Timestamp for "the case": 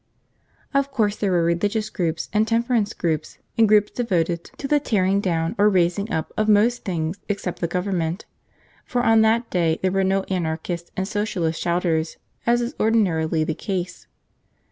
13.43-14.07